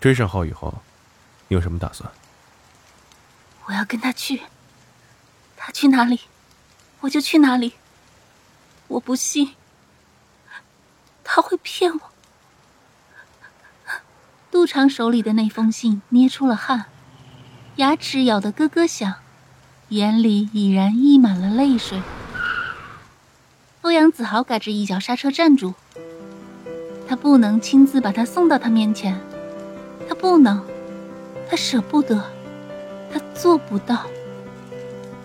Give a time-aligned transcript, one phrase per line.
[0.00, 0.82] 追上浩以后，
[1.48, 2.10] 你有什么打算？
[3.64, 4.42] 我要跟他去，
[5.56, 6.20] 他去哪里，
[7.00, 7.74] 我就去哪里。
[8.88, 9.56] 我不信
[11.24, 12.00] 他会骗我。
[14.52, 16.86] 杜长手里的那封信捏出了汗，
[17.76, 19.14] 牙齿咬得咯咯响，
[19.88, 22.00] 眼里已然溢满了泪水。
[23.80, 25.74] 欧阳子豪赶着一脚刹车站住。
[27.08, 29.20] 他不能亲自把他送到他面前，
[30.08, 30.62] 他不能，
[31.48, 32.22] 他舍不得，
[33.12, 34.02] 他做不到，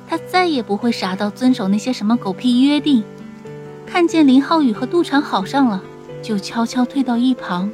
[0.07, 3.03] 他再也不会傻到遵守那些什么狗屁约定。
[3.85, 5.81] 看见林浩宇和杜长好上了，
[6.21, 7.69] 就悄悄退到一旁，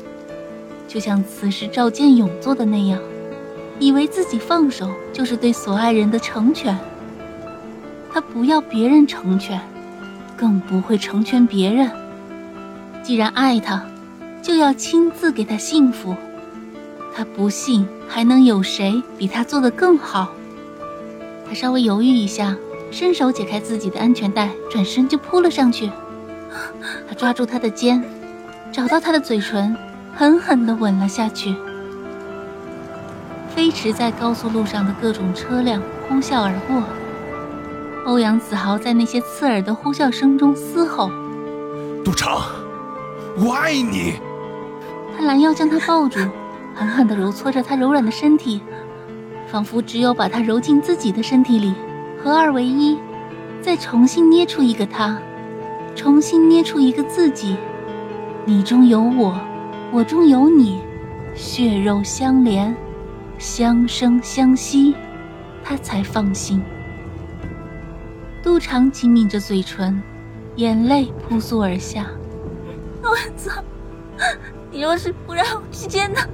[0.88, 3.00] 就像此时赵建勇做的那样，
[3.80, 6.78] 以为自己放手就是对所爱人的成全。
[8.12, 9.62] 他不要别人成全，
[10.36, 11.90] 更不会成全别人。
[13.02, 13.86] 既然爱他。
[14.40, 16.16] 就要亲自给他幸福，
[17.18, 20.32] 他不信还能有谁比他做的更好。
[21.48, 22.56] 他稍微犹豫一下，
[22.92, 25.90] 伸手解开自己的安全带，转身就扑了上去。
[27.10, 28.04] 他抓住他的肩，
[28.72, 29.76] 找到他的嘴唇，
[30.16, 31.56] 狠狠地吻了下去。
[33.50, 36.84] 飞驰在高速路上的各种车辆呼啸而过，
[38.06, 41.10] 欧阳子豪在那些刺耳的呼啸声中嘶吼
[42.06, 42.44] ：“杜长，
[43.38, 44.14] 我爱你。”
[45.18, 46.20] 他拦腰将他抱住，
[46.78, 48.62] 狠狠地揉搓着他柔软的身体，
[49.48, 51.74] 仿佛只有把他揉进自己的身体里，
[52.22, 53.00] 合二为一，
[53.60, 55.20] 再重新捏出一个他，
[55.96, 57.58] 重新捏出一个自己。
[58.46, 59.36] 你中有我，
[59.92, 60.80] 我中有你，
[61.34, 62.76] 血肉相连，
[63.40, 64.94] 相生相惜，
[65.64, 66.62] 他才放心。
[68.44, 70.00] 杜长紧抿着嘴唇，
[70.58, 72.06] 眼泪扑簌而下。
[73.02, 73.64] 我操！
[74.70, 76.28] 你若是不让我去见他，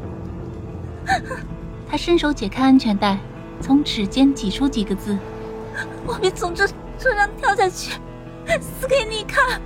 [1.89, 3.19] 他伸手解开安全带，
[3.59, 5.17] 从指尖挤出几个字
[6.05, 7.99] ：“我别从这车上跳下去，
[8.59, 9.61] 死给你看。”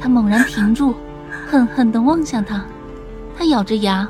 [0.00, 0.94] 他猛然停住，
[1.46, 2.64] 恨恨地望向他。
[3.36, 4.08] 他咬着牙，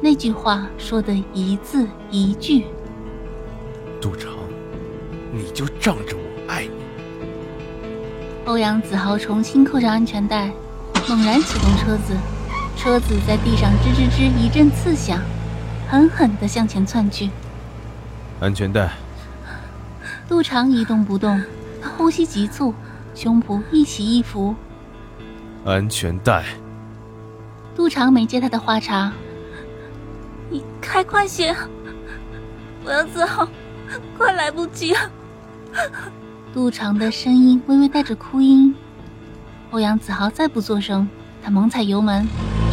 [0.00, 2.64] 那句话说的一字一句
[4.00, 4.32] ：“杜长，
[5.32, 6.72] 你就仗着我爱你。”
[8.46, 10.50] 欧阳子豪重新扣上安全带。
[11.08, 12.14] 猛然启动车子，
[12.76, 15.20] 车子在地上吱吱吱一阵刺响，
[15.88, 17.30] 狠狠地向前窜去。
[18.40, 18.90] 安全带。
[20.28, 21.40] 杜长一动不动，
[21.80, 22.74] 他呼吸急促，
[23.14, 24.54] 胸脯一起一伏。
[25.64, 26.44] 安全带。
[27.76, 29.12] 杜长没接他的话茬。
[30.50, 31.54] 你开快些，
[32.84, 33.48] 我要自豪，
[34.18, 34.98] 快来不及了。
[36.52, 38.74] 杜长的声音微微带着哭音。
[39.70, 41.08] 欧阳子豪再不作声，
[41.42, 42.26] 他猛踩油门，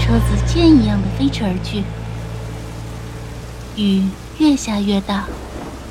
[0.09, 1.83] 车子箭一样的飞驰而去。
[3.75, 4.09] 雨
[4.39, 5.27] 越下越大，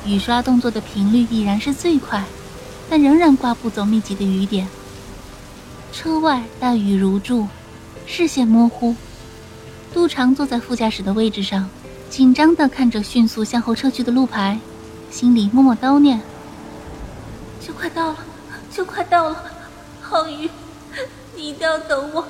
[0.05, 2.25] 雨刷动作的频率已然是最快，
[2.89, 4.67] 但仍然刮不走密集的雨点。
[5.93, 7.47] 车外大雨如注，
[8.05, 8.93] 视线模糊。
[9.93, 11.69] 杜长坐在副驾驶的位置上，
[12.09, 14.59] 紧张地看着迅速向后撤去的路牌，
[15.09, 16.19] 心里默默叨念
[17.65, 18.17] ：“就快到了，
[18.69, 19.43] 就快到了，
[20.01, 20.49] 浩宇。”
[21.37, 22.27] 你一定要等我，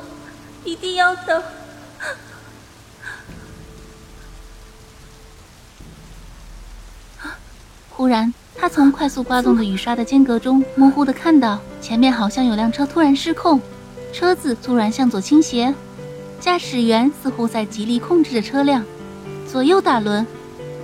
[0.63, 1.41] 一定要等。
[7.99, 13.59] 忽然，他从快速刮动的雨刷的间隔中，模糊的看到前面好像有辆车突然失控，
[14.13, 15.75] 车子突然向左倾斜，
[16.39, 18.85] 驾驶员似乎在极力控制着车辆，
[19.45, 20.25] 左右打轮，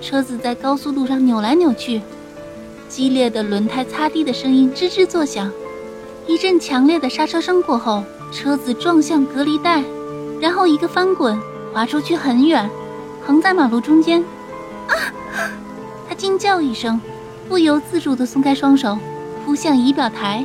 [0.01, 2.01] 车子在高速路上扭来扭去，
[2.89, 5.49] 激烈的轮胎擦地的声音吱吱作响，
[6.27, 8.03] 一阵强烈的刹车声过后。
[8.33, 9.81] 车子撞向隔离带，
[10.41, 11.39] 然后一个翻滚，
[11.71, 12.69] 滑出去很远，
[13.25, 14.21] 横在马路中间。
[16.17, 16.99] 惊叫一声，
[17.49, 18.97] 不由自主地松开双手，
[19.45, 20.43] 扑向仪表台，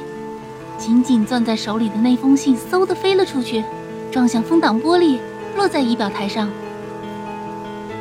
[0.76, 3.64] 紧紧攥在手里的那封信嗖的飞了出去，
[4.10, 5.18] 撞向风挡玻璃，
[5.56, 6.48] 落在仪表台上。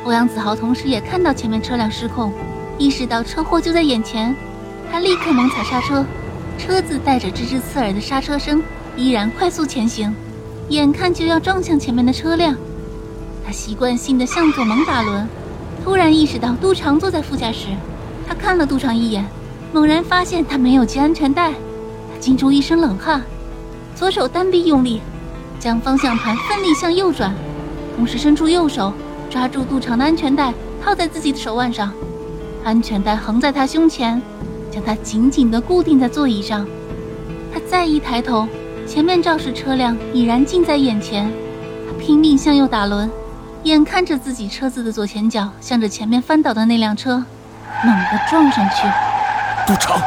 [0.04, 2.32] 欧阳子豪同时也看到前面车辆失控，
[2.76, 4.34] 意识到车祸就在眼前，
[4.90, 6.04] 他立刻猛踩刹车，
[6.58, 8.62] 车子带着吱吱刺耳的刹车声。
[8.96, 10.12] 依然快速前行，
[10.68, 12.56] 眼看就要撞向前面的车辆，
[13.46, 15.28] 他习惯性的向左猛打轮，
[15.82, 17.68] 突然意识到杜长坐在副驾驶，
[18.26, 19.24] 他看了杜长一眼，
[19.72, 23.22] 猛然发现他没有系安全带，他惊出一身冷汗，
[23.94, 25.00] 左手单臂用力，
[25.58, 27.34] 将方向盘奋力向右转，
[27.96, 28.92] 同时伸出右手
[29.30, 31.92] 抓住杜长的安全带，套在自己的手腕上，
[32.62, 34.20] 安全带横在他胸前，
[34.70, 36.66] 将他紧紧地固定在座椅上。
[37.52, 38.46] 他再一抬头。
[38.86, 41.30] 前面肇事车辆已然近在眼前，
[41.86, 43.08] 他拼命向右打轮，
[43.64, 47.22] 眼看着自己车子的左前角向着前面翻倒的那辆车
[47.84, 48.86] 猛地撞上去。
[49.66, 50.00] 杜成，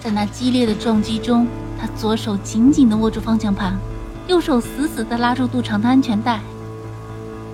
[0.00, 1.46] 在那激烈的撞击中，
[1.78, 3.76] 他左手紧紧地握住方向盘，
[4.26, 6.40] 右手死死地拉住杜长的安全带。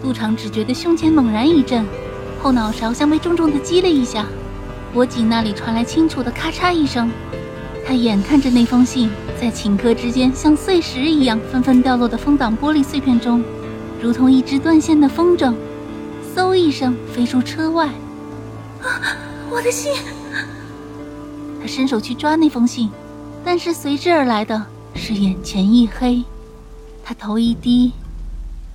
[0.00, 1.84] 杜长只觉得胸前猛然一震，
[2.40, 4.24] 后脑勺像被重重地击了一下，
[4.92, 7.10] 脖颈那里传来清楚的咔嚓一声。
[7.86, 9.10] 他眼看着那封信
[9.40, 13.44] 在顷刻之间像碎石一样纷纷掉落的风挡玻璃碎片中，
[14.00, 15.54] 如同一只断线的风筝，
[16.34, 17.88] 嗖一声飞出车外。
[18.80, 19.16] 啊
[19.50, 19.92] 我的信！
[21.60, 22.90] 他伸手去抓那封信，
[23.44, 26.24] 但是随之而来的是眼前一黑，
[27.04, 27.92] 他头一低，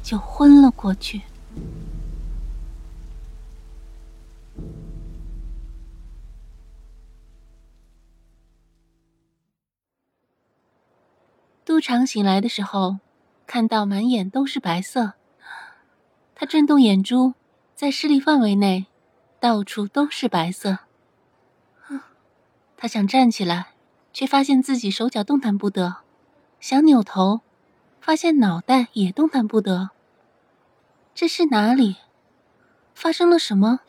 [0.01, 1.21] 就昏了过去。
[11.79, 12.97] 杜长醒来的时候，
[13.47, 15.13] 看到满眼都是白色。
[16.35, 17.35] 他震动眼珠，
[17.73, 18.87] 在视力范围内，
[19.39, 20.79] 到处都是白色。
[22.75, 23.67] 他想站起来，
[24.11, 26.03] 却发现自己手脚动弹不得；
[26.59, 27.39] 想扭头，
[28.01, 29.91] 发现脑袋也动弹不得。
[31.15, 31.95] 这是哪里？
[32.93, 33.79] 发生了什么？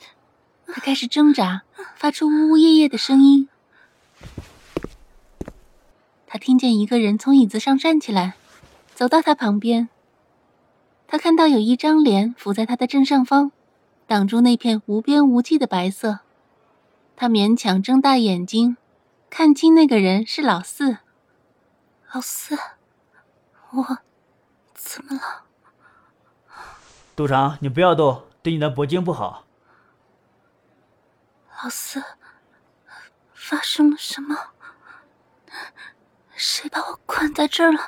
[0.68, 1.62] 他开始挣扎，
[1.96, 3.48] 发出呜呜咽咽的声音。
[6.32, 8.34] 他听见一个人从椅子上站起来，
[8.94, 9.88] 走到他旁边。
[11.08, 13.50] 他看到有一张脸浮在他的正上方，
[14.06, 16.20] 挡住那片无边无际的白色。
[17.16, 18.76] 他勉强睁大眼睛，
[19.28, 20.98] 看清那个人是老四。
[22.14, 22.56] 老四，
[23.70, 23.98] 我
[24.72, 25.42] 怎么了？
[27.16, 29.46] 杜长，你不要动，对你的脖颈不好。
[31.60, 32.00] 老四，
[33.34, 34.36] 发生了什么？
[36.42, 37.78] 谁把我困在这儿了？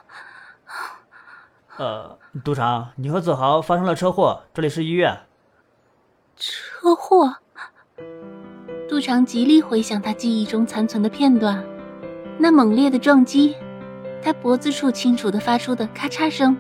[1.78, 5.20] 呃，杜长，你和子豪发生了车祸，这里是医院。
[6.36, 7.36] 车祸？
[8.90, 11.64] 杜长极力回想他记忆中残存的片段，
[12.38, 13.56] 那猛烈的撞击，
[14.22, 16.54] 他脖子处清楚的发出的咔嚓声，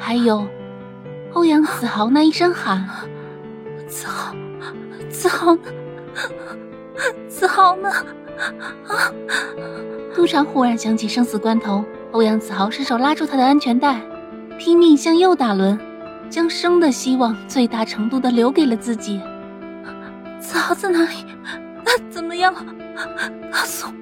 [0.00, 0.44] 还有
[1.32, 2.84] 欧阳子豪那一声喊
[3.86, 4.34] ：“子豪，
[5.08, 5.62] 子豪呢？
[7.28, 7.88] 子豪呢？”
[8.38, 9.12] 啊！
[10.14, 14.00] 杜长忽然想起生死关头，欧阳子豪伸手拉住他的安全带，
[14.58, 15.78] 拼命向右打轮，
[16.28, 19.20] 将生的希望最大程度的留给了自己。
[20.38, 21.24] 子豪在哪里？
[21.84, 22.64] 他怎么样了？
[23.50, 23.92] 告诉我！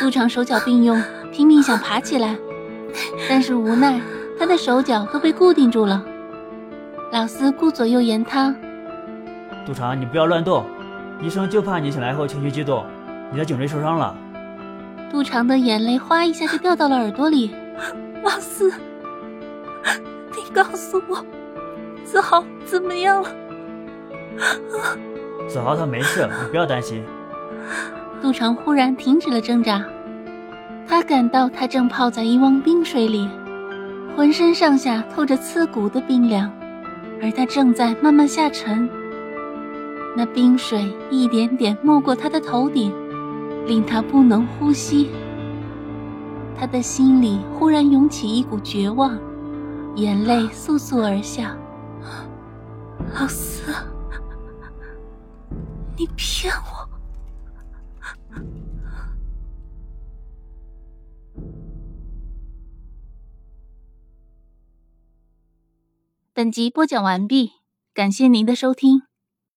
[0.00, 1.02] 杜长手脚并用，
[1.32, 2.36] 拼命想爬起来，
[3.28, 4.00] 但是无奈
[4.38, 6.04] 他的手脚都被固定住了。
[7.12, 8.54] 老四顾左右言他
[9.68, 10.64] ：“杜长，你不要乱动。”
[11.20, 12.86] 医生就怕你醒来后情绪激动，
[13.30, 14.16] 你的颈椎受伤了。
[15.10, 17.54] 杜长的眼泪哗一下就掉到了耳朵里。
[18.22, 18.72] 王四，
[20.30, 21.22] 你告诉我，
[22.02, 23.28] 子豪怎么样了？
[25.46, 27.04] 子豪他没事，你不要担心。
[28.22, 29.84] 杜长忽然停止了挣扎，
[30.88, 33.28] 他感到他正泡在一汪冰水里，
[34.16, 36.50] 浑身上下透着刺骨的冰凉，
[37.22, 38.88] 而他正在慢慢下沉。
[40.18, 42.92] 那冰水一点点没过他的头顶，
[43.68, 45.08] 令他不能呼吸。
[46.56, 49.16] 他的心里忽然涌起一股绝望，
[49.94, 51.56] 眼泪簌簌而下。
[53.14, 53.72] 老四，
[55.96, 56.88] 你骗我！
[66.34, 67.52] 本集播讲完毕，
[67.94, 69.07] 感谢您的收听。